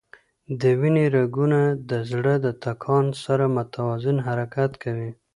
د 0.61 0.63
وینې 0.79 1.05
رګونه 1.17 1.59
د 1.89 1.91
زړه 2.11 2.33
د 2.45 2.47
ټکان 2.63 3.05
سره 3.23 3.45
متوازن 3.55 4.17
حرکت 4.27 4.71
کوي. 4.83 5.11